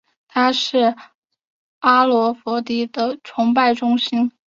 [0.27, 0.95] 它也是
[1.79, 2.07] 阿佛
[2.43, 4.31] 罗狄忒的崇拜中心。